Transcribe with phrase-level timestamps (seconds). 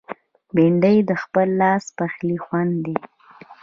[0.55, 2.97] بېنډۍ د خپل لاس پخلي خوند دی